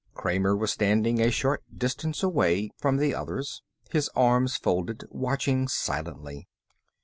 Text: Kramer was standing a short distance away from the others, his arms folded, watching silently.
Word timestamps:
Kramer 0.15 0.57
was 0.57 0.71
standing 0.71 1.21
a 1.21 1.29
short 1.29 1.61
distance 1.77 2.23
away 2.23 2.71
from 2.79 2.97
the 2.97 3.13
others, 3.13 3.61
his 3.91 4.09
arms 4.15 4.57
folded, 4.57 5.03
watching 5.11 5.67
silently. 5.67 6.47